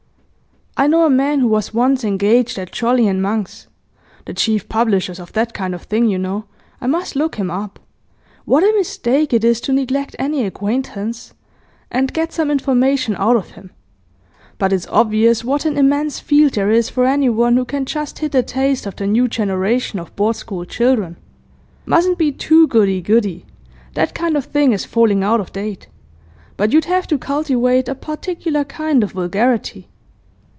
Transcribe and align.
I 0.77 0.87
know 0.87 1.05
a 1.05 1.09
man 1.11 1.41
who 1.41 1.47
was 1.47 1.75
once 1.75 2.03
engaged 2.03 2.57
at 2.57 2.71
Jolly 2.71 3.11
& 3.13 3.21
Monk's 3.21 3.67
the 4.25 4.33
chief 4.33 4.67
publishers 4.69 5.19
of 5.19 5.31
that 5.33 5.53
kind 5.53 5.75
of 5.75 5.83
thing, 5.83 6.07
you 6.07 6.17
know; 6.17 6.45
I 6.79 6.87
must 6.87 7.15
look 7.15 7.35
him 7.35 7.51
up 7.51 7.77
what 8.45 8.63
a 8.63 8.73
mistake 8.75 9.31
it 9.33 9.43
is 9.43 9.61
to 9.61 9.73
neglect 9.73 10.15
any 10.17 10.43
acquaintance! 10.43 11.35
and 11.91 12.11
get 12.13 12.31
some 12.33 12.49
information 12.49 13.15
out 13.19 13.35
of 13.35 13.51
him. 13.51 13.71
But 14.57 14.73
it's 14.73 14.87
obvious 14.87 15.43
what 15.43 15.65
an 15.65 15.77
immense 15.77 16.19
field 16.19 16.53
there 16.53 16.71
is 16.71 16.89
for 16.89 17.05
anyone 17.05 17.57
who 17.57 17.65
can 17.65 17.85
just 17.85 18.17
hit 18.19 18.31
the 18.31 18.41
taste 18.41 18.87
of 18.87 18.95
the 18.95 19.05
new 19.05 19.27
generation 19.27 19.99
of 19.99 20.15
Board 20.15 20.37
school 20.37 20.63
children. 20.65 21.17
Mustn't 21.85 22.17
be 22.17 22.31
too 22.31 22.65
goody 22.67 23.01
goody; 23.01 23.45
that 23.93 24.15
kind 24.15 24.35
of 24.37 24.45
thing 24.45 24.71
is 24.71 24.85
falling 24.85 25.21
out 25.21 25.41
of 25.41 25.51
date. 25.53 25.87
But 26.57 26.71
you'd 26.73 26.85
have 26.85 27.05
to 27.07 27.19
cultivate 27.19 27.87
a 27.89 27.93
particular 27.93 28.63
kind 28.63 29.03
of 29.03 29.11
vulgarity. 29.11 29.87